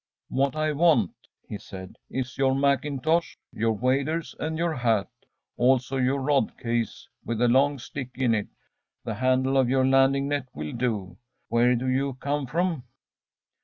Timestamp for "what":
0.29-0.55